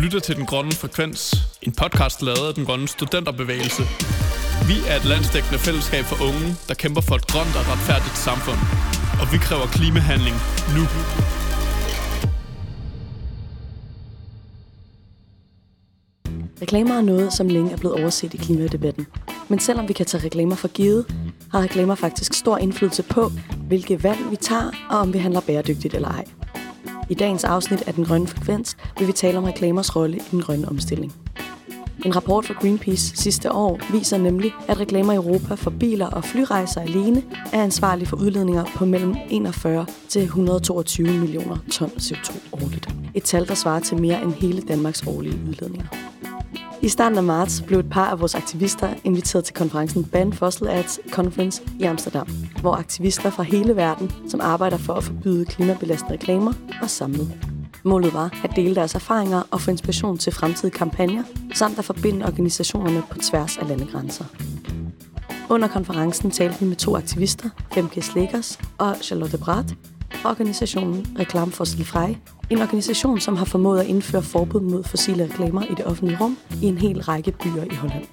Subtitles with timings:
[0.00, 3.82] lytter til Den Grønne Frekvens, en podcast lavet af Den Grønne Studenterbevægelse.
[4.70, 8.60] Vi er et landsdækkende fællesskab for unge, der kæmper for et grønt og retfærdigt samfund.
[9.20, 10.36] Og vi kræver klimahandling
[10.76, 10.82] nu.
[16.62, 19.06] Reklamer er noget, som længe er blevet overset i klimadebatten.
[19.48, 21.06] Men selvom vi kan tage reklamer for givet,
[21.52, 23.30] har reklamer faktisk stor indflydelse på,
[23.68, 26.24] hvilke valg vi tager, og om vi handler bæredygtigt eller ej.
[27.10, 30.42] I dagens afsnit af Den Grønne Frekvens vil vi tale om reklamers rolle i den
[30.42, 31.12] grønne omstilling.
[32.04, 36.24] En rapport fra Greenpeace sidste år viser nemlig, at reklamer i Europa for biler og
[36.24, 42.88] flyrejser alene er ansvarlige for udledninger på mellem 41 til 122 millioner ton CO2 årligt.
[43.14, 46.09] Et tal, der svarer til mere end hele Danmarks årlige udledninger.
[46.82, 50.68] I starten af marts blev et par af vores aktivister inviteret til konferencen Ban Fossil
[50.68, 52.28] Ads Conference i Amsterdam,
[52.60, 57.32] hvor aktivister fra hele verden, som arbejder for at forbyde klimabelastende reklamer, var samlet.
[57.84, 61.22] Målet var at dele deres erfaringer og få inspiration til fremtidige kampagner,
[61.54, 64.24] samt at forbinde organisationerne på tværs af landegrænser.
[65.50, 69.74] Under konferencen talte vi med to aktivister, Femke Slækkers og Charlotte Brat,
[70.24, 72.16] organisationen Reklam for Frei,
[72.50, 76.38] en organisation, som har formået at indføre forbud mod fossile reklamer i det offentlige rum
[76.62, 78.04] i en hel række byer i Holland.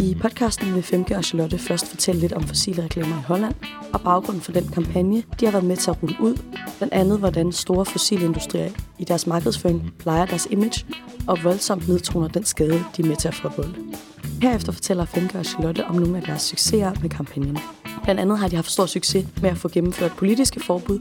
[0.00, 3.54] I podcasten vil Femke og Charlotte først fortælle lidt om fossile reklamer i Holland
[3.92, 6.36] og baggrunden for den kampagne, de har været med til at rulle ud.
[6.78, 10.86] Blandt andet, hvordan store fossile industrier i deres markedsføring plejer deres image
[11.26, 13.74] og voldsomt nedtoner den skade, de er med til at forvolde.
[14.42, 17.58] Herefter fortæller Femke og Charlotte om nogle af deres succeser med kampagnen.
[18.02, 20.98] Blandt andet har de haft stor succes med at få gennemført politiske forbud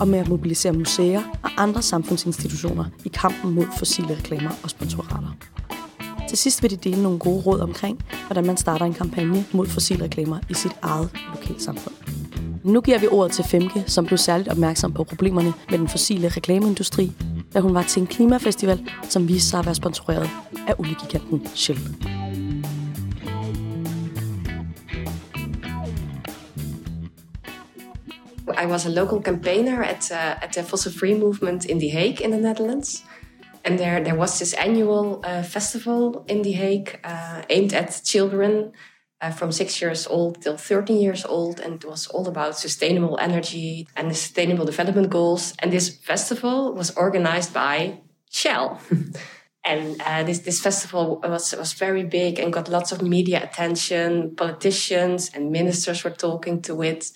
[0.00, 5.36] og med at mobilisere museer og andre samfundsinstitutioner i kampen mod fossile reklamer og sponsorater.
[6.34, 9.66] Til sidst vil de dele nogle gode råd omkring, hvordan man starter en kampagne mod
[9.66, 11.94] fossilreklamer i sit eget lokalsamfund.
[12.64, 16.28] Nu giver vi ordet til Femke, som blev særligt opmærksom på problemerne med den fossile
[16.28, 17.12] reklameindustri,
[17.54, 20.30] da hun var til en klimafestival, som viste sig at være sponsoreret
[20.68, 21.80] af oliegiganten Shell.
[28.64, 32.24] I was a local campaigner at, uh, at the fossil free movement in The Hague
[32.24, 33.04] in the Netherlands.
[33.64, 38.72] And there, there was this annual uh, festival in The Hague uh, aimed at children
[39.22, 41.60] uh, from six years old till 13 years old.
[41.60, 45.54] And it was all about sustainable energy and the sustainable development goals.
[45.60, 48.80] And this festival was organized by Shell.
[49.64, 49.98] and
[50.28, 54.36] this, this festival was, was very big and got lots of media attention.
[54.36, 57.12] Politicians and ministers were talking to it.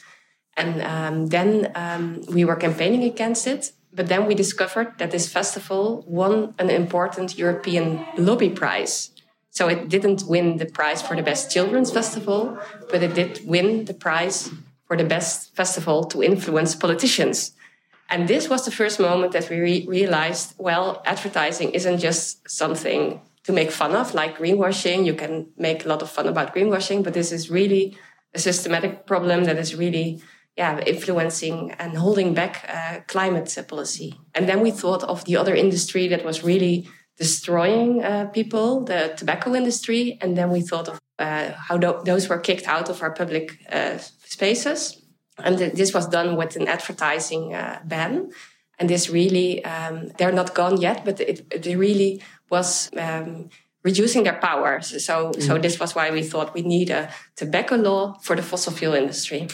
[0.57, 3.73] And um, then um, we were campaigning against it.
[3.99, 9.11] But then we discovered that this festival won an important European lobby prize.
[9.51, 12.57] So it didn't win the prize for the best children's festival,
[12.91, 14.51] but it did win the prize
[14.87, 17.57] for the best festival to influence politicians.
[18.09, 23.21] And this was the first moment that we re realized well, advertising isn't just something
[23.43, 25.07] to make fun of, like greenwashing.
[25.07, 27.99] You can make a lot of fun about greenwashing, but this is really
[28.33, 30.23] a systematic problem that is really
[30.59, 34.19] yeah, influencing and holding back uh, climate policy.
[34.35, 39.15] And then we thought of the other industry that was really destroying uh, people, the
[39.17, 40.19] tobacco industry.
[40.21, 43.99] And then we thought of uh, how those were kicked out of our public uh,
[44.25, 45.01] spaces.
[45.45, 48.31] And th this was done with an advertising uh, ban.
[48.79, 52.21] And this really, um, they're not gone yet, but it, it really
[52.51, 53.49] was um,
[53.85, 54.81] reducing their power.
[54.81, 55.43] So, mm.
[55.43, 58.95] so this was why we thought we need a tobacco law for the fossil fuel
[58.95, 59.47] industry.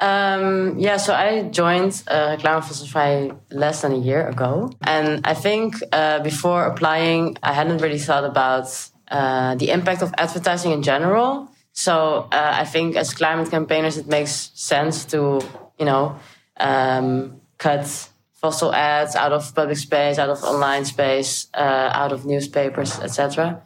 [0.00, 4.70] Um, yeah, so I joined uh, Reclame Fossielvrij less than a year ago.
[4.82, 8.66] And I think uh, before applying, I hadn't really thought about
[9.08, 11.48] uh, the impact of advertising in general.
[11.72, 15.40] So uh, I think as climate campaigners, it makes sense to,
[15.78, 16.16] you know,
[16.58, 22.26] um, cut fossil ads out of public space, out of online space, uh, out of
[22.26, 23.62] newspapers, etc.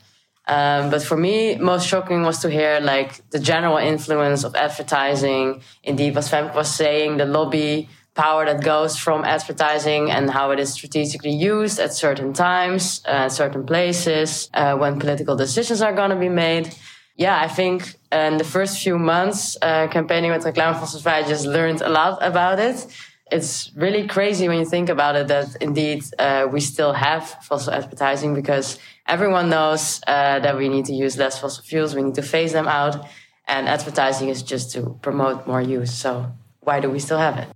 [0.49, 5.61] Um, but for me, most shocking was to hear like the general influence of advertising.
[5.85, 10.59] Indeed, what Femke was saying, the lobby power that goes from advertising and how it
[10.59, 16.11] is strategically used at certain times, uh, certain places, uh, when political decisions are going
[16.11, 16.75] to be made.
[17.15, 21.81] Yeah, I think in the first few months uh, campaigning with Reclame I just learned
[21.83, 22.87] a lot about it.
[23.31, 27.75] It's really crazy when you think about it that indeed uh, we still have fossil
[27.75, 28.79] advertising because
[29.09, 32.53] everyone knows uh, that we need to use less fossil fuels, we need to phase
[32.53, 33.07] them out,
[33.47, 35.93] and advertising is just to promote more use.
[35.93, 37.49] So why do we still have it?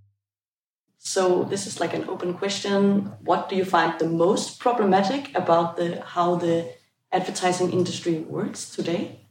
[0.97, 3.11] So this is like an open question.
[3.23, 6.73] What do you find the most problematic about the how the
[7.11, 9.27] advertising industry works today?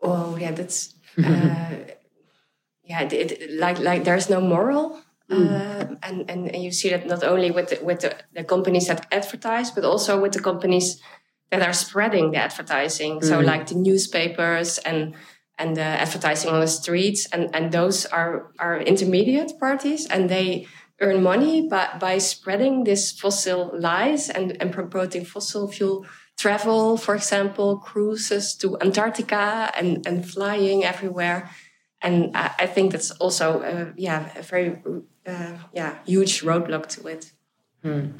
[0.00, 1.76] Oh yeah, that's uh,
[2.84, 3.02] yeah.
[3.02, 4.98] It, like like there's no moral
[5.30, 5.50] Mm.
[5.50, 8.88] Uh, and, and, and you see that not only with the, with the, the, companies
[8.88, 11.00] that advertise, but also with the companies
[11.50, 13.20] that are spreading the advertising.
[13.20, 13.24] Mm.
[13.24, 15.14] So like the newspapers and
[15.56, 20.66] and the advertising on the streets, and, and those are are intermediate parties, and they
[21.00, 26.06] earn money by, by spreading this fossil lies and, and promoting fossil fuel
[26.36, 31.50] travel, for example, cruises to Antarctica and, and flying everywhere.
[32.02, 34.82] And I, I think that's also, uh, yeah, a very,
[35.26, 37.32] uh, yeah, huge roadblock to it.
[37.82, 38.18] Hmm.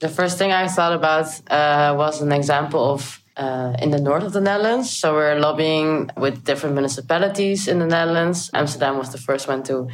[0.00, 4.24] The first thing I thought about uh, was an example of uh, in the north
[4.24, 4.90] of the Netherlands.
[4.90, 8.50] So we're lobbying with different municipalities in the Netherlands.
[8.54, 9.88] Amsterdam was the first one to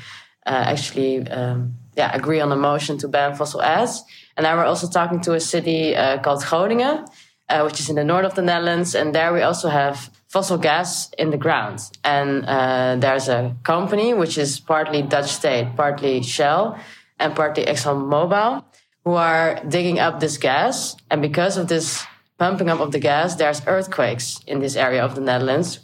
[0.47, 4.03] uh, actually um, yeah, agree on a motion to ban fossil ads.
[4.37, 7.07] And now we're also talking to a city uh, called Groningen,
[7.49, 8.95] uh, which is in the north of the Netherlands.
[8.95, 11.81] And there we also have fossil gas in the ground.
[12.05, 16.79] And uh, there's a company which is partly Dutch state, partly Shell,
[17.19, 18.65] and partly ExxonMobil,
[19.05, 20.97] who are digging up this gas.
[21.11, 22.05] And because of this
[22.39, 25.81] pumping up of the gas, there's earthquakes in this area of the Netherlands.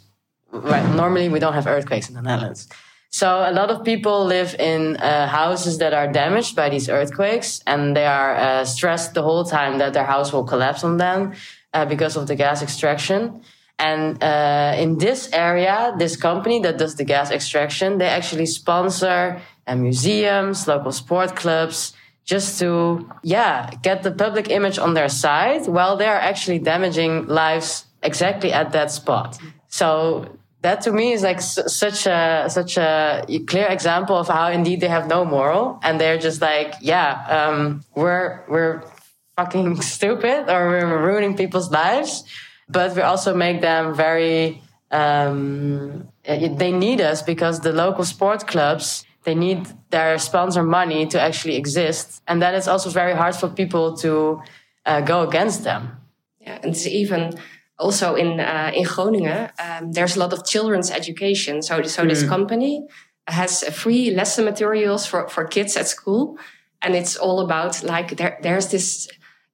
[0.49, 2.69] Right, normally, we don't have earthquakes in the Netherlands.
[3.09, 7.61] So a lot of people live in uh, houses that are damaged by these earthquakes,
[7.67, 11.33] and they are uh, stressed the whole time that their house will collapse on them
[11.73, 13.41] uh, because of the gas extraction.
[13.79, 19.39] And uh, in this area, this company that does the gas extraction, they actually sponsor
[19.67, 21.93] uh, museums, local sport clubs,
[22.25, 27.25] just to yeah get the public image on their side while they are actually damaging
[27.27, 29.37] lives exactly at that spot.
[29.69, 34.81] So that to me is like such a such a clear example of how indeed
[34.81, 38.83] they have no moral and they're just like yeah um, we're we're
[39.37, 42.23] fucking stupid or we're ruining people's lives
[42.69, 44.61] but we also make them very
[44.91, 51.19] um, they need us because the local sport clubs they need their sponsor money to
[51.19, 54.41] actually exist and then it's also very hard for people to
[54.85, 55.97] uh, go against them
[56.39, 57.37] yeah and it's even
[57.79, 61.61] also in uh, in Groningen, um, there's a lot of children's education.
[61.61, 62.29] So so this hmm.
[62.29, 62.87] company
[63.27, 66.37] has free lesson materials for for kids at school,
[66.81, 69.07] and it's all about like there there's this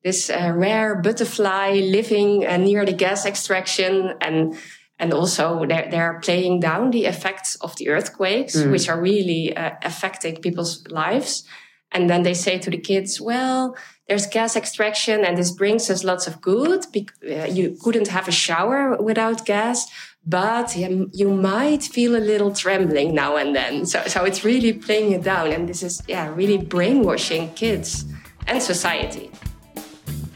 [0.03, 4.55] this uh, rare butterfly living uh, near the gas extraction and
[4.99, 8.71] and also they're, they're playing down the effects of the earthquakes mm.
[8.71, 11.43] which are really uh, affecting people's lives
[11.91, 13.75] and then they say to the kids well
[14.07, 16.85] there's gas extraction and this brings us lots of good.
[17.23, 19.87] Uh, you couldn't have a shower without gas,
[20.25, 23.85] but you might feel a little trembling now and then.
[23.85, 25.51] So, so it's really playing it down.
[25.51, 28.05] And this is, yeah, really brainwashing kids
[28.47, 29.31] and society.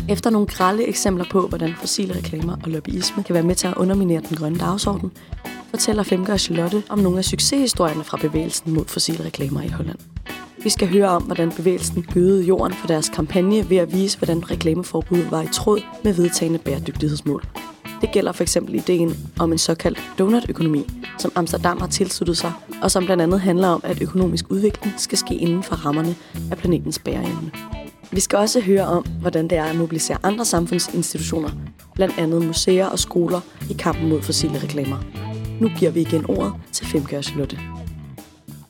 [0.10, 3.74] Efter nogle grælde eksempler på, hvordan fossile reklamer og lobbyisme kan være med til at
[3.78, 5.12] underminere den grønne dagsorden,
[5.70, 9.98] fortæller Femke og Charlotte om nogle af succeshistorierne fra bevægelsen mod fossile reklamer i Holland.
[10.64, 14.52] Vi skal høre om, hvordan bevægelsen gødede jorden for deres kampagne ved at vise, hvordan
[14.52, 17.44] reklameforbuddet var i tråd med vedtagende bæredygtighedsmål.
[18.02, 20.86] Det gælder for eksempel ideen om en såkaldt donutøkonomi,
[21.18, 22.52] som Amsterdam har tilsluttet sig,
[22.82, 26.16] og som blandt andet handler om, at økonomisk udvikling skal ske inden for rammerne
[26.52, 27.52] af planetens bæreevne.
[28.12, 31.50] Vi skal også høre om, hvordan det er at mobilisere andre samfundsinstitutioner,
[31.96, 34.98] blandt andet museer og skoler, i kampen mod fossile reklamer.
[35.62, 37.60] Nu giver vi igen ordet til Femke Charlotte.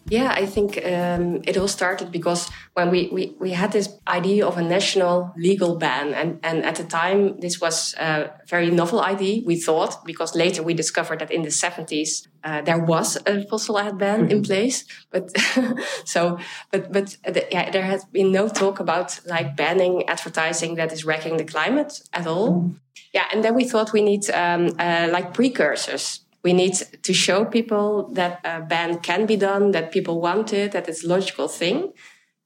[0.09, 4.45] Yeah, I think um, it all started because when we, we, we had this idea
[4.45, 9.01] of a national legal ban, and, and at the time this was a very novel
[9.01, 13.45] idea, we thought, because later we discovered that in the 70s uh, there was a
[13.47, 14.31] fossil ad ban mm-hmm.
[14.31, 14.85] in place.
[15.11, 15.37] But
[16.05, 16.39] so,
[16.71, 21.03] but, but the, yeah, there has been no talk about like banning advertising that is
[21.03, 22.51] wrecking the climate at all.
[22.53, 22.77] Mm-hmm.
[23.13, 27.45] Yeah, and then we thought we need um, uh, like precursors we need to show
[27.45, 31.47] people that a ban can be done, that people want it, that it's a logical
[31.47, 31.93] thing.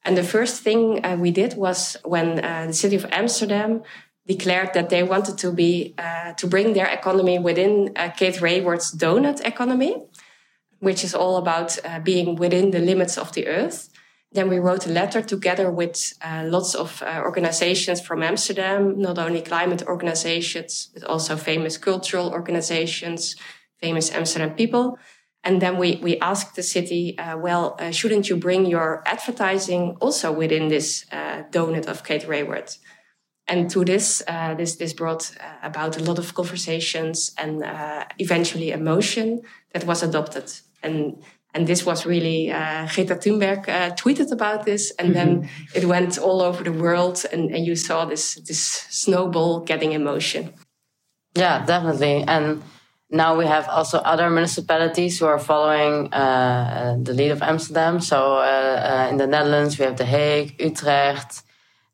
[0.04, 3.84] And the first thing uh, we did was when uh, the city of Amsterdam
[4.28, 8.96] declared that they wanted to be uh, to bring their economy within uh, Kate Raworth's
[8.96, 9.96] donut economy,
[10.80, 13.90] which is all about uh, being within the limits of the earth.
[14.32, 19.42] Then we wrote a letter together with uh, lots of organizations from Amsterdam, not only
[19.42, 23.36] climate organizations, but also famous cultural organizations,
[23.82, 24.98] famous Amsterdam people.
[25.44, 29.98] And then we, we asked the city, uh, well, uh, shouldn't you bring your advertising
[30.00, 32.78] also within this uh, donut of Kate Raworth?
[33.48, 38.06] And to this, uh, this, this brought uh, about a lot of conversations and uh,
[38.20, 39.42] eventually a motion
[39.74, 40.52] that was adopted.
[40.84, 41.22] And,
[41.54, 42.48] and this was really,
[42.94, 43.66] Greta Thunberg
[43.98, 44.92] tweeted about this.
[45.00, 45.42] And mm-hmm.
[45.42, 49.92] then it went all over the world and, and you saw this, this snowball getting
[49.92, 50.54] in motion.
[51.36, 52.24] Yeah, definitely.
[52.28, 52.62] And
[53.12, 58.00] now we have also other municipalities who are following uh, the lead of Amsterdam.
[58.00, 61.44] So uh, uh, in the Netherlands, we have The Hague, Utrecht,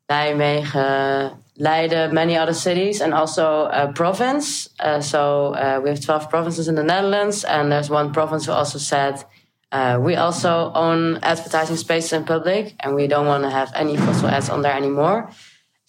[0.08, 4.68] Nijmegen, Leiden, many other cities, and also a province.
[4.78, 8.52] Uh, so uh, we have 12 provinces in the Netherlands, and there's one province who
[8.52, 9.24] also said,
[9.72, 13.96] uh, we also own advertising spaces in public, and we don't want to have any
[13.96, 15.30] fossil ads on there anymore.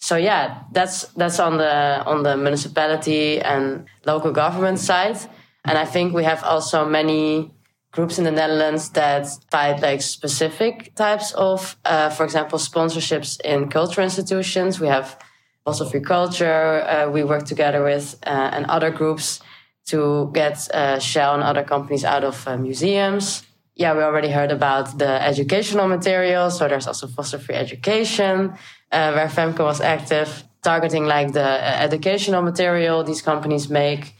[0.00, 5.18] So yeah, that's that's on the on the municipality and local government side,
[5.64, 7.52] and I think we have also many
[7.92, 13.68] groups in the Netherlands that fight like specific types of, uh, for example, sponsorships in
[13.68, 14.80] cultural institutions.
[14.80, 15.18] We have
[15.66, 16.82] also free culture.
[16.82, 19.40] Uh, we work together with uh, and other groups
[19.86, 23.44] to get uh, Shell and other companies out of uh, museums.
[23.80, 26.58] Yeah, we already heard about the educational materials.
[26.58, 28.52] So there's also fossil-free education,
[28.92, 34.14] uh, where Femke was active, targeting like the uh, educational material these companies make.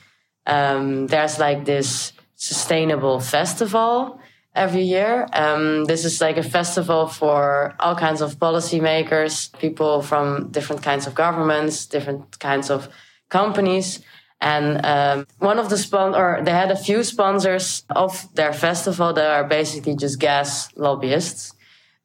[0.46, 4.18] Um, there's like this sustainable festival
[4.54, 5.28] every year.
[5.34, 11.06] Um, this is like a festival for all kinds of policymakers, people from different kinds
[11.06, 12.88] of governments, different kinds of
[13.28, 14.00] companies.
[14.40, 19.12] And um, one of the spon or they had a few sponsors of their festival
[19.12, 21.52] that are basically just gas lobbyists.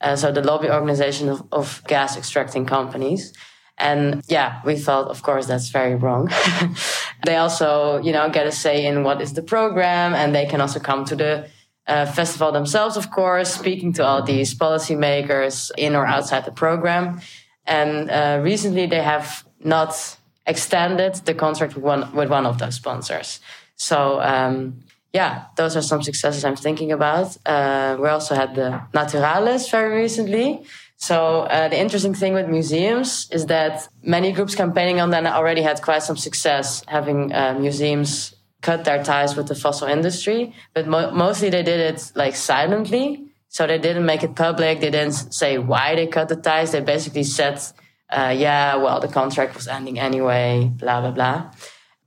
[0.01, 3.33] Uh, so the lobby organization of, of gas extracting companies.
[3.77, 6.29] And yeah, we felt, of course, that's very wrong.
[7.25, 10.61] they also, you know, get a say in what is the program and they can
[10.61, 11.49] also come to the
[11.87, 17.21] uh, festival themselves, of course, speaking to all these policymakers in or outside the program.
[17.65, 22.75] And uh, recently they have not extended the contract with one, with one of those
[22.75, 23.39] sponsors.
[23.75, 24.83] So, um,
[25.13, 27.37] yeah, those are some successes I'm thinking about.
[27.45, 30.65] Uh, we also had the Naturalis very recently,
[30.97, 35.61] so uh, the interesting thing with museums is that many groups campaigning on them already
[35.61, 40.87] had quite some success having uh, museums cut their ties with the fossil industry, but
[40.87, 43.25] mo mostly they did it like silently.
[43.49, 44.81] So they didn't make it public.
[44.81, 46.71] They didn't say why they cut the ties.
[46.71, 47.61] They basically said,
[48.09, 51.51] uh, "Yeah, well, the contract was ending anyway." Blah blah blah.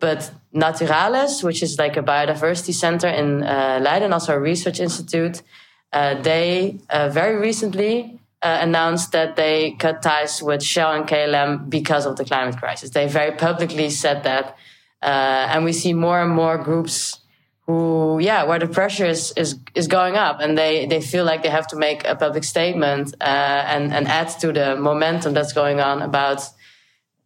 [0.01, 5.43] But Naturalis, which is like a biodiversity center in uh, Leiden, also a research institute,
[5.93, 11.69] uh, they uh, very recently uh, announced that they cut ties with Shell and KLM
[11.69, 12.91] because of the climate crisis.
[12.91, 14.57] They very publicly said that.
[15.01, 17.18] Uh, and we see more and more groups
[17.69, 21.43] who, yeah, where the pressure is, is, is going up and they, they feel like
[21.43, 25.53] they have to make a public statement uh, and, and add to the momentum that's
[25.53, 26.43] going on about,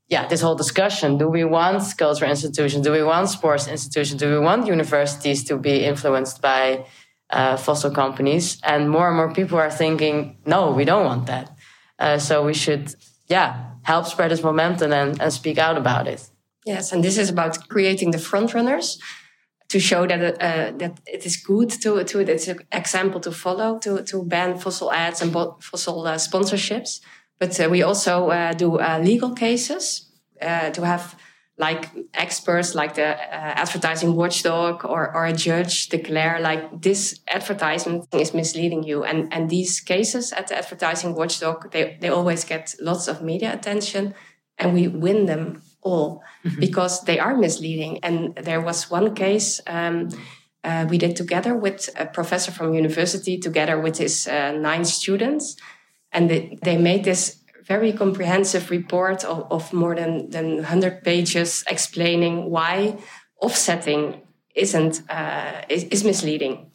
[0.08, 1.16] yeah, this whole discussion.
[1.16, 2.84] Do we want cultural institutions?
[2.84, 4.20] Do we want sports institutions?
[4.20, 6.86] Do we want universities to be influenced by
[7.32, 8.60] uh, fossil companies.
[8.62, 11.56] And more and more people are thinking, no, we don't want that.
[11.98, 12.94] Uh, so we should,
[13.28, 16.28] yeah, help spread this momentum and, and speak out about it.
[16.66, 19.00] Yes, and this is about creating the front runners
[19.72, 23.78] to show that uh, that it is good to to it's an example to follow
[23.78, 27.00] to to ban fossil ads and fossil uh, sponsorships.
[27.40, 30.10] But uh, we also uh, do legal cases
[30.40, 31.16] to have
[31.58, 38.06] like experts like the uh, advertising watchdog or, or a judge declare like this advertisement
[38.14, 42.74] is misleading you and and these cases at the advertising watchdog they, they always get
[42.80, 44.14] lots of media attention
[44.58, 46.60] and we win them all mm-hmm.
[46.60, 50.08] because they are misleading and there was one case um,
[50.64, 55.56] uh, we did together with a professor from university together with his uh, nine students
[56.12, 61.64] and they, they made this very comprehensive report of, of more than, than 100 pages
[61.68, 62.98] explaining why
[63.40, 64.20] offsetting
[64.54, 66.70] isn't uh, is, is, misleading.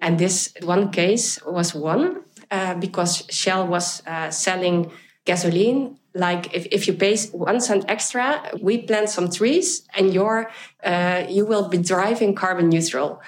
[0.00, 4.90] And this one case was won uh, because Shell was uh, selling
[5.24, 5.97] gasoline.
[6.14, 10.50] Like if, if you pay one cent extra, we plant some trees and you're,
[10.82, 13.20] uh, you will be driving carbon neutral.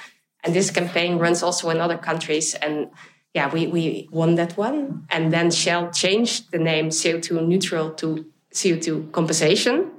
[0.42, 2.54] And this campaign runs also in other countries.
[2.54, 2.90] And
[3.34, 5.06] yeah, we, we won that one.
[5.10, 9.92] And then Shell changed the name CO2 neutral to CO2 compensation.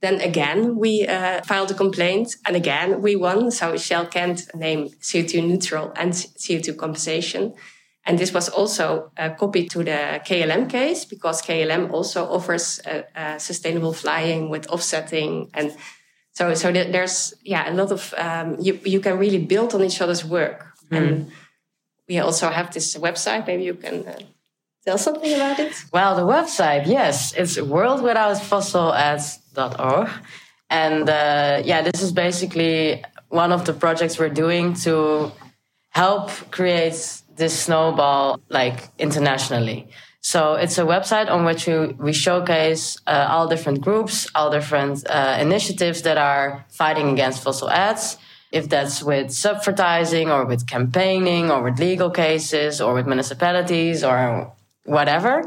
[0.00, 3.50] Then again, we uh, filed a complaint and again we won.
[3.50, 7.54] So Shell can't name CO2 neutral and CO2 compensation.
[8.06, 13.02] And this was also uh, copied to the KLM case because KLM also offers uh,
[13.14, 15.50] uh, sustainable flying with offsetting.
[15.52, 15.76] And
[16.32, 20.00] so, so there's, yeah, a lot of, um, you, you can really build on each
[20.00, 20.66] other's work.
[20.90, 20.96] Mm.
[20.96, 21.30] And
[22.08, 23.46] we also have this website.
[23.46, 24.18] Maybe you can uh,
[24.84, 25.74] tell something about it.
[25.92, 30.08] Well, the website, yes, it's worldwithoutfossilads.org.
[30.70, 35.32] And uh, yeah, this is basically one of the projects we're doing to
[35.90, 39.88] help create this snowball like internationally.
[40.20, 44.96] So it's a website on which we, we showcase uh, all different groups, all different
[45.08, 48.18] uh, initiatives that are fighting against fossil ads
[48.52, 54.52] if that's with subvertising or with campaigning or with legal cases or with municipalities or
[54.84, 55.40] whatever.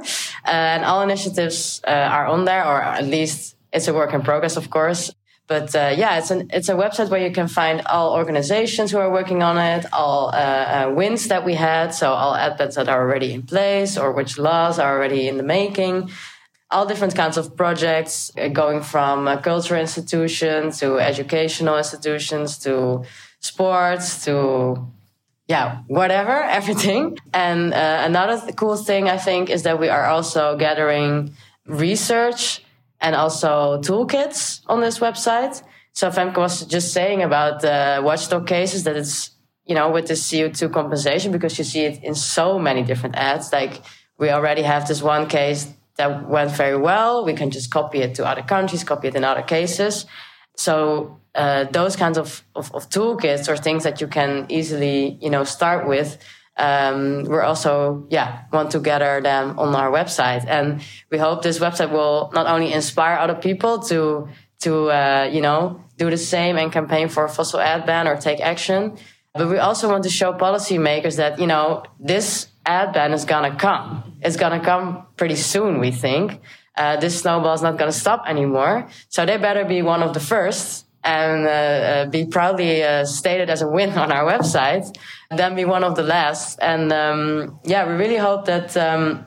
[0.45, 4.21] Uh, and all initiatives uh, are on there, or at least it's a work in
[4.21, 5.11] progress, of course.
[5.53, 8.97] But uh, yeah, it's an it's a website where you can find all organizations who
[8.97, 12.73] are working on it, all uh, uh, wins that we had, so all ad bans
[12.73, 16.09] that are already in place, or which laws are already in the making.
[16.71, 23.03] All different kinds of projects, uh, going from cultural institutions to educational institutions to
[23.39, 24.35] sports to
[25.47, 27.19] yeah, whatever, everything.
[27.31, 31.13] And uh, another th- cool thing I think is that we are also gathering
[31.67, 32.63] research
[33.03, 35.61] and also toolkits on this website.
[35.91, 39.29] So Femke was just saying about the watchdog cases that it's,
[39.65, 43.51] you know, with the CO2 compensation, because you see it in so many different ads.
[43.51, 43.83] Like
[44.17, 45.67] we already have this one case
[45.97, 47.25] that went very well.
[47.25, 50.05] We can just copy it to other countries, copy it in other cases.
[50.55, 55.29] So uh, those kinds of, of, of, toolkits or things that you can easily, you
[55.29, 56.17] know, start with.
[56.55, 61.57] Um, we're also, yeah, want to gather them on our website, and we hope this
[61.59, 64.27] website will not only inspire other people to
[64.59, 68.17] to uh, you know do the same and campaign for a fossil ad ban or
[68.17, 68.97] take action,
[69.33, 73.55] but we also want to show policymakers that you know this ad ban is gonna
[73.55, 74.03] come.
[74.21, 76.39] It's gonna come pretty soon, we think.
[76.75, 80.19] Uh, this snowball is not gonna stop anymore, so they better be one of the
[80.19, 84.95] first and uh, uh, be proudly uh, stated as a win on our website,
[85.31, 86.59] then be one of the last.
[86.61, 89.25] And um, yeah, we really hope that um,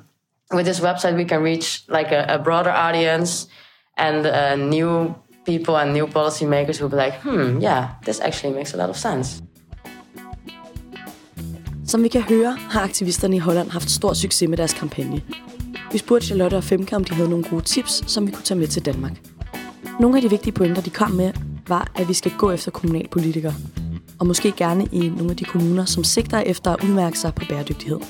[0.52, 3.48] with this website we can reach like a, a broader audience
[3.96, 5.14] and uh, new
[5.44, 8.96] people and new policymakers who'll be like, hmm, yeah, this actually makes a lot of
[8.96, 9.42] sense.
[11.86, 15.22] Som vi kan høre, har aktivisterne i Holland haft stor succes med deres kampagne.
[15.92, 18.58] Vi spurgte Charlotte og Femke, om de havde nogle gode tips, som vi kunne tage
[18.58, 19.12] med til Danmark.
[20.00, 21.32] Nogle af de vigtige pointer, de kom med,
[21.68, 23.54] var, at vi skal gå efter kommunalpolitikere.
[24.18, 27.44] Og måske gerne i nogle af de kommuner, som sigter efter at udmærke sig på
[27.48, 28.00] bæredygtighed.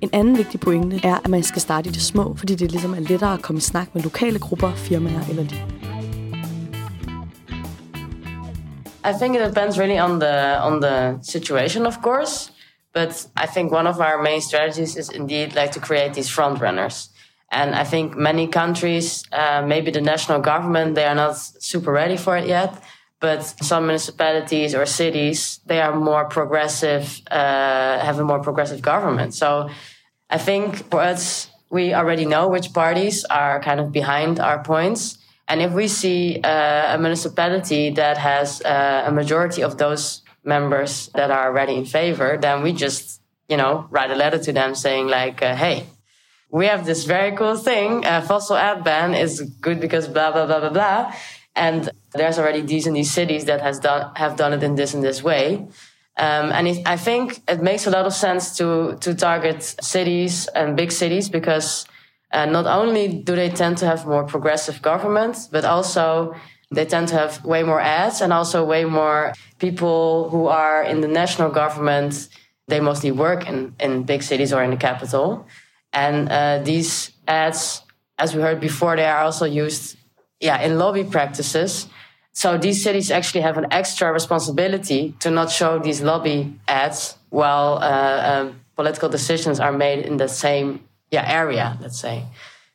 [0.00, 2.94] En anden vigtig pointe er, at man skal starte i det små, fordi det ligesom
[2.94, 5.78] er lettere at komme i snak med lokale grupper, firmaer eller lignende.
[9.04, 12.52] I think it depends really on the on the situation, of course.
[12.94, 16.62] But I think one of our main strategies is indeed like to create these front
[16.62, 17.10] runners.
[17.50, 22.16] And I think many countries, uh, maybe the national government, they are not super ready
[22.16, 22.74] for it yet.
[23.20, 29.34] But some municipalities or cities, they are more progressive, uh, have a more progressive government.
[29.34, 29.70] So
[30.30, 35.18] I think for us, we already know which parties are kind of behind our points.
[35.48, 41.10] And if we see uh, a municipality that has uh, a majority of those members
[41.14, 44.74] that are already in favor, then we just, you know, write a letter to them
[44.74, 45.86] saying like, uh, hey,
[46.50, 48.04] we have this very cool thing.
[48.06, 51.14] A fossil ad ban is good because blah, blah, blah, blah, blah.
[51.54, 54.94] And there's already these and these cities that has done, have done it in this
[54.94, 55.68] and this way.
[56.16, 60.48] Um, and it, I think it makes a lot of sense to, to target cities
[60.48, 61.86] and big cities because
[62.32, 66.34] uh, not only do they tend to have more progressive governments, but also
[66.70, 71.00] they tend to have way more ads and also way more people who are in
[71.00, 72.28] the national government.
[72.66, 75.46] They mostly work in, in big cities or in the capital.
[75.92, 77.82] And uh, these ads,
[78.18, 79.96] as we heard before, they are also used,
[80.40, 81.88] yeah, in lobby practices.
[82.32, 87.78] So these cities actually have an extra responsibility to not show these lobby ads while
[87.82, 91.76] uh, um, political decisions are made in the same yeah area.
[91.80, 92.26] Let's say.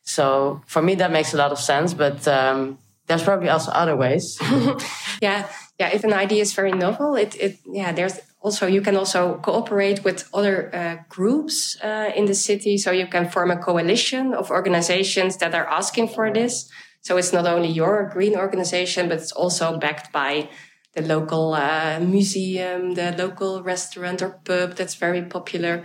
[0.01, 1.93] So for me, that makes a lot of sense.
[1.93, 4.37] But um, there's probably also other ways.
[5.21, 5.47] yeah,
[5.79, 5.89] yeah.
[5.93, 10.03] If an idea is very novel, it it yeah, there's also you can also cooperate
[10.03, 12.77] with other uh, groups uh, in the city.
[12.77, 16.69] So you can form a coalition of organizations that are asking for this.
[17.01, 20.49] So it's not only your green organization but it's also backed by
[20.93, 25.83] the local uh, museum the local restaurant or pub that's very popular.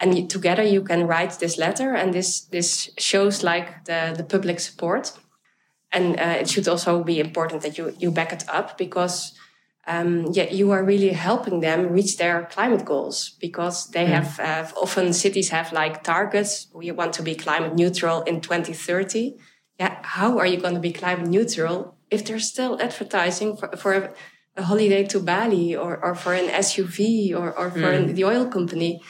[0.00, 4.58] And together you can write this letter and this this shows like the the public
[4.58, 5.12] support.
[5.92, 9.32] And uh, it should also be important that you you back it up because
[9.86, 14.68] um, yeah, you are really helping them reach their climate goals because they have uh,
[14.80, 16.68] often cities have like targets.
[16.72, 19.36] We want to be climate neutral in 2030.
[19.80, 23.92] Yeah, how are you going to be climate neutral if they're still advertising for, for
[23.94, 24.14] a,
[24.56, 28.46] a holiday to Bali or, or for an SUV or, or for an, the oil
[28.46, 29.00] company?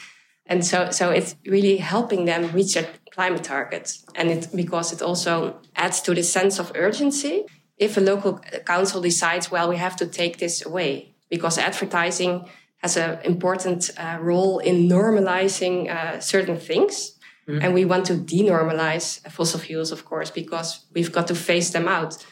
[0.47, 4.03] And so, so it's really helping them reach their climate targets.
[4.15, 7.45] And it, because it also adds to the sense of urgency
[7.77, 12.97] if a local council decides, well, we have to take this away because advertising has
[12.97, 17.17] an important uh, role in normalizing uh, certain things.
[17.47, 17.63] Mm.
[17.63, 21.87] And we want to denormalize fossil fuels, of course, because we've got to phase them
[21.87, 22.25] out.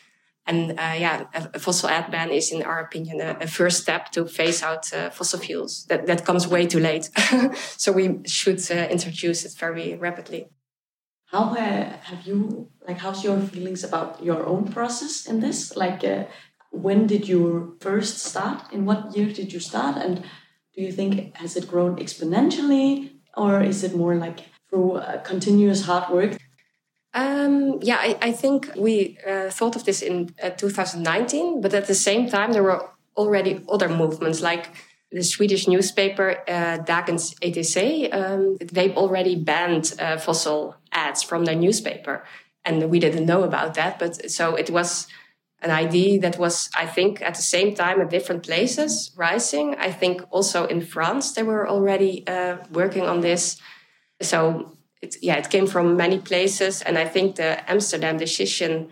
[0.45, 3.81] And uh, yeah, a, a, fossil ad ban is, in our opinion, a, a first
[3.81, 5.85] step to phase out uh, fossil fuels.
[5.85, 7.09] That that comes way too late.
[7.77, 10.47] so we should uh, introduce it very rapidly.
[11.31, 12.97] How uh, have you like?
[12.97, 15.77] How's your feelings about your own process in this?
[15.77, 16.25] Like, uh,
[16.71, 18.73] when did you first start?
[18.73, 19.95] In what year did you start?
[19.95, 20.23] And
[20.75, 24.39] do you think has it grown exponentially, or is it more like
[24.69, 26.37] through uh, continuous hard work?
[27.13, 31.87] Um, yeah, I, I, think we uh, thought of this in uh, 2019, but at
[31.87, 34.69] the same time, there were already other movements like
[35.11, 38.13] the Swedish newspaper uh, Dagens ETC.
[38.13, 42.23] Um, they've already banned uh, fossil ads from their newspaper,
[42.63, 43.99] and we didn't know about that.
[43.99, 45.07] But so it was
[45.61, 49.75] an idea that was, I think, at the same time at different places rising.
[49.75, 53.61] I think also in France they were already uh, working on this.
[54.21, 58.89] So it, yeah, it came from many places, and I think the Amsterdam decision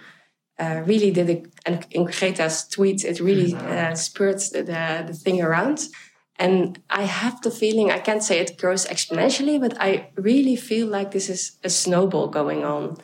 [0.59, 1.47] uh, really did it.
[1.65, 5.87] And in Greta's tweet, it really uh, spurred the, the, the thing around.
[6.39, 10.87] And I have the feeling I can't say it grows exponentially, but I really feel
[10.87, 12.95] like this is a snowball going on.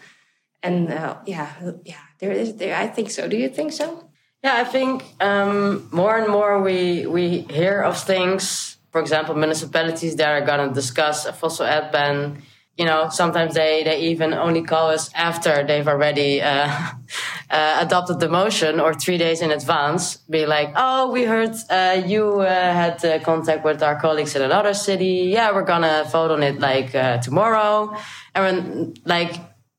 [0.63, 1.51] And uh, yeah,
[1.83, 2.55] yeah, there is.
[2.55, 3.27] There, I think so.
[3.27, 4.09] Do you think so?
[4.41, 8.77] Yeah, I think um, more and more we we hear of things.
[8.91, 12.41] For example, municipalities that are going to discuss a fossil ad ban
[12.77, 16.69] you know, sometimes they, they even only call us after they've already uh,
[17.49, 20.17] uh, adopted the motion or three days in advance.
[20.29, 24.41] Be like, oh, we heard uh, you uh, had uh, contact with our colleagues in
[24.41, 25.29] another city.
[25.31, 27.95] Yeah, we're gonna vote on it like uh, tomorrow.
[28.33, 29.35] And when, like,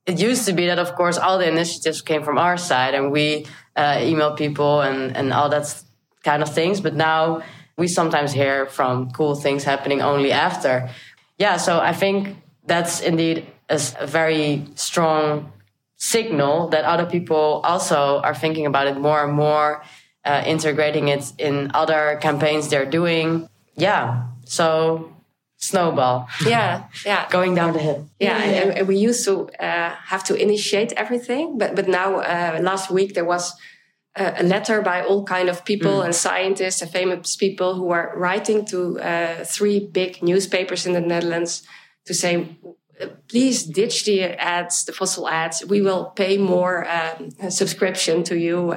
[0.06, 3.10] it used to be that, of course, all the initiatives came from our side and
[3.10, 5.82] we email people and, and all that
[6.22, 6.80] kind of things.
[6.80, 7.42] But now
[7.76, 10.88] we sometimes hear from cool things happening only after.
[11.38, 15.52] Yeah, so I think that's indeed a very strong
[16.14, 19.82] signal that other people also are thinking about it more and more,
[20.24, 23.48] uh, integrating it in other campaigns they're doing.
[23.76, 24.28] Yeah.
[24.44, 25.12] So
[25.56, 26.28] snowball.
[26.46, 27.28] Yeah, yeah.
[27.30, 28.08] Going down the hill.
[28.20, 28.78] Yeah, yeah.
[28.78, 33.14] And, we used to uh, have to initiate everything, but but now uh, last week
[33.14, 33.54] there was
[34.14, 36.04] a, a letter by all kind of people mm.
[36.04, 41.00] and scientists and famous people who are writing to uh, three big newspapers in the
[41.00, 41.62] Netherlands
[42.06, 42.32] to say,
[43.28, 45.64] please ditch the ads, the fossil ads.
[45.64, 48.74] We will pay more um, subscription to you.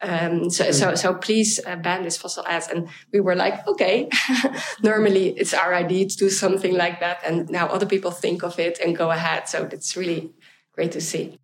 [0.00, 2.68] Um, so, so, so please uh, ban this fossil ads.
[2.68, 4.08] And we were like, okay,
[4.82, 7.20] normally it's our idea to do something like that.
[7.24, 9.48] And now other people think of it and go ahead.
[9.48, 10.32] So it's really
[10.72, 11.38] great to see.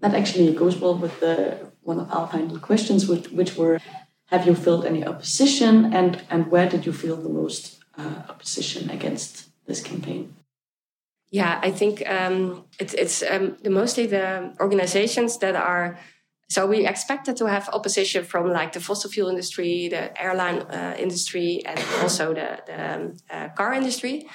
[0.00, 3.80] That actually goes well with the one of our final questions, which, which were,
[4.26, 8.90] have you felt any opposition and, and where did you feel the most uh, opposition
[8.90, 10.34] against this campaign?
[11.30, 15.98] Yeah, I think um, it, it's um, mostly the organizations that are.
[16.50, 20.96] So we expected to have opposition from like the fossil fuel industry, the airline uh,
[20.98, 24.26] industry, and also the, the um, uh, car industry.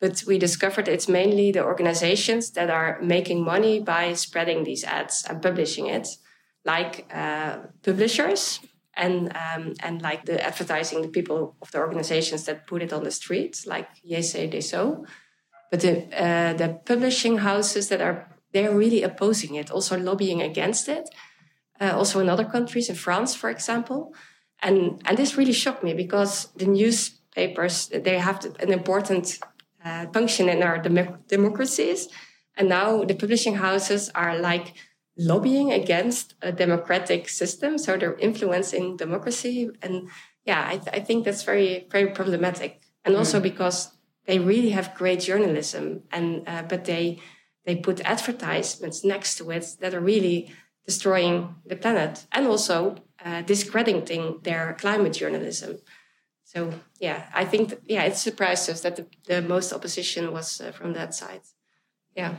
[0.00, 5.24] But we discovered it's mainly the organizations that are making money by spreading these ads
[5.28, 6.08] and publishing it,
[6.64, 8.58] like uh, publishers
[8.96, 13.04] and um, and like the advertising, the people of the organizations that put it on
[13.04, 15.06] the street, like JCDecaux
[15.72, 20.86] but the, uh, the publishing houses that are they're really opposing it, also lobbying against
[20.86, 21.08] it.
[21.80, 24.14] Uh, also in other countries, in France, for example,
[24.60, 29.38] and and this really shocked me because the newspapers they have an important
[29.82, 32.08] uh, function in our dem- democracies,
[32.54, 34.74] and now the publishing houses are like
[35.16, 40.10] lobbying against a democratic system, so they're influencing democracy, and
[40.44, 43.44] yeah, I, th- I think that's very very problematic, and also mm.
[43.44, 43.90] because
[44.26, 47.20] they really have great journalism, and uh, but they
[47.64, 50.52] they put advertisements next to it that are really
[50.84, 55.78] destroying the planet and also uh, discrediting their climate journalism.
[56.44, 60.60] So yeah, I think that, yeah, it surprised us that the, the most opposition was
[60.60, 61.42] uh, from that side.
[62.16, 62.34] Yeah.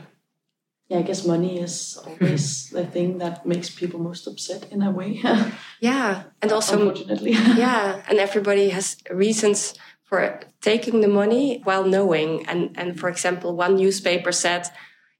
[0.88, 4.90] Yeah, I guess money is always the thing that makes people most upset in a
[4.90, 5.22] way.
[5.80, 9.74] yeah, and also unfortunately, yeah, and everybody has reasons
[10.14, 12.46] for taking the money while knowing.
[12.46, 14.68] And, and for example, one newspaper said,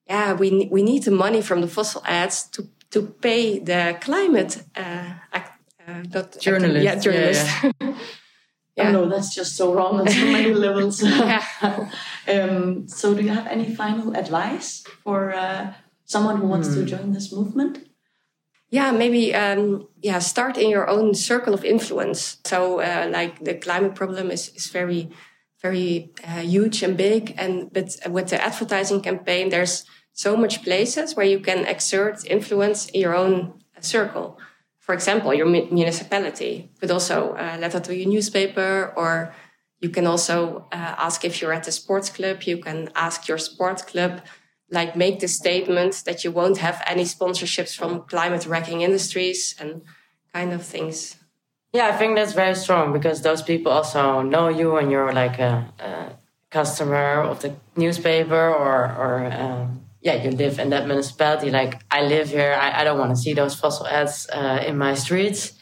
[0.06, 4.62] yeah, we, we need the money from the fossil ads to, to pay the climate
[4.76, 5.14] uh,
[5.86, 6.84] uh, not journalist.
[6.84, 7.46] yeah, journalist.
[7.46, 7.94] Yeah, yeah.
[8.76, 8.88] yeah.
[8.88, 11.02] Oh no, that's just so wrong on so many levels.
[12.28, 16.86] um, so, do you have any final advice for uh, someone who wants to hmm.
[16.86, 17.86] join this movement?
[18.74, 22.38] Yeah maybe um, yeah start in your own circle of influence.
[22.44, 25.10] So uh, like the climate problem is, is very
[25.62, 27.34] very uh, huge and big.
[27.38, 32.80] And but with the advertising campaign there's so much places where you can exert influence
[32.90, 33.34] in your own
[33.80, 34.38] circle.
[34.80, 39.34] For example, your municipality, but also a letter to your newspaper, or
[39.80, 42.42] you can also uh, ask if you're at a sports club.
[42.42, 44.20] You can ask your sports club,
[44.74, 49.82] like make the statement that you won't have any sponsorships from climate wrecking industries and
[50.32, 51.16] kind of things.
[51.72, 55.38] Yeah, I think that's very strong because those people also know you and you're like
[55.38, 56.16] a, a
[56.50, 61.50] customer of the newspaper or, or um, yeah, you live in that municipality.
[61.50, 64.76] Like I live here, I, I don't want to see those fossil ads uh, in
[64.78, 65.54] my streets.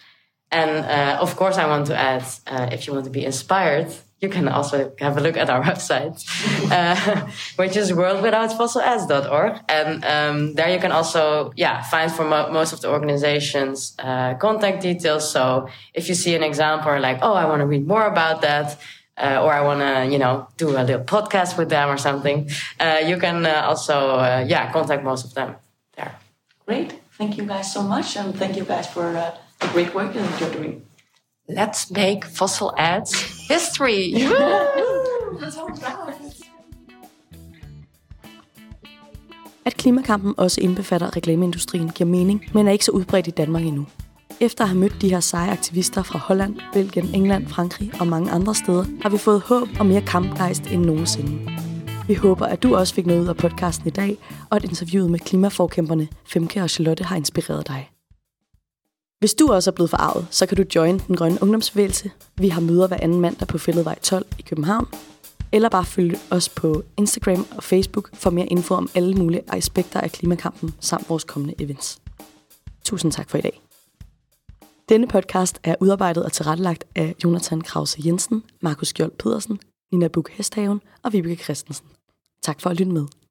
[0.51, 3.91] And uh, of course, I want to add uh, if you want to be inspired,
[4.23, 6.17] you can also have a look at our website,
[6.71, 9.61] uh, which is worldwithoutfossilads.org.
[9.69, 14.35] And um, there you can also, yeah, find for mo most of the organizations uh,
[14.35, 15.31] contact details.
[15.31, 18.43] So if you see an example or like, oh, I want to read more about
[18.43, 18.79] that,
[19.17, 22.49] uh, or I want to, you know, do a little podcast with them or something,
[22.79, 25.57] uh, you can uh, also, uh, yeah, contact most of them
[25.97, 26.15] there.
[26.65, 26.95] Great.
[27.19, 28.17] Thank you guys so much.
[28.17, 30.87] And thank you guys for the great work that you're doing.
[31.49, 34.15] Let's make fossil ads history.
[39.65, 43.87] At klimakampen også indbefatter reklameindustrien giver mening, men er ikke så udbredt i Danmark endnu.
[44.41, 48.31] Efter at have mødt de her seje aktivister fra Holland, Belgien, England, Frankrig og mange
[48.31, 51.51] andre steder, har vi fået håb og mere kampgejst end nogensinde.
[52.07, 54.19] Vi håber, at du også fik noget ud af podcasten i dag,
[54.51, 57.92] og at interviewet med klimaforkæmperne Femke og Charlotte har inspireret dig.
[59.23, 62.11] Hvis du også er blevet forarvet, så kan du join den grønne ungdomsbevægelse.
[62.37, 64.87] Vi har møder hver anden mandag på Fælledvej 12 i København.
[65.53, 70.01] Eller bare følg os på Instagram og Facebook for mere info om alle mulige aspekter
[70.01, 71.99] af klimakampen samt vores kommende events.
[72.85, 73.61] Tusind tak for i dag.
[74.89, 79.61] Denne podcast er udarbejdet og tilrettelagt af Jonathan Krause Jensen, Markus Skjold Pedersen,
[79.93, 81.87] Nina Buk Hesthaven og Vibeke Christensen.
[82.43, 83.22] Tak for at lytte med.